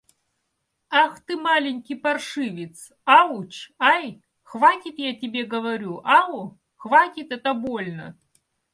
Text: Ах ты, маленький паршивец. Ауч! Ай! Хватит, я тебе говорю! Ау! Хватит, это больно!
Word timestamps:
Ах 1.01 1.13
ты, 1.25 1.33
маленький 1.47 1.93
паршивец. 2.03 2.91
Ауч! 3.19 3.69
Ай! 3.77 4.23
Хватит, 4.41 4.97
я 4.97 5.13
тебе 5.13 5.43
говорю! 5.43 6.01
Ау! 6.03 6.57
Хватит, 6.75 7.31
это 7.31 7.53
больно! 7.53 8.17